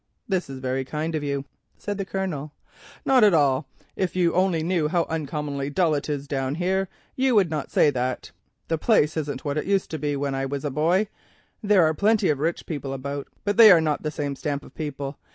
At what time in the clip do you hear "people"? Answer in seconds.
12.65-12.93, 14.73-15.19